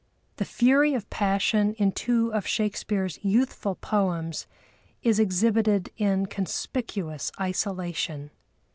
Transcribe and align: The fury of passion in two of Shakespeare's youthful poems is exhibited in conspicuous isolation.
The 0.37 0.45
fury 0.45 0.95
of 0.95 1.07
passion 1.11 1.75
in 1.75 1.91
two 1.91 2.33
of 2.33 2.47
Shakespeare's 2.47 3.19
youthful 3.21 3.75
poems 3.75 4.47
is 5.03 5.19
exhibited 5.19 5.91
in 5.95 6.25
conspicuous 6.25 7.31
isolation. 7.39 8.31